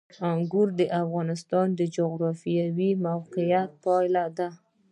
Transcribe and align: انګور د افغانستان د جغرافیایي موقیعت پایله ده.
انګور 0.31 0.67
د 0.79 0.81
افغانستان 1.01 1.67
د 1.79 1.81
جغرافیایي 1.95 2.89
موقیعت 3.07 3.69
پایله 3.83 4.25
ده. 4.37 4.49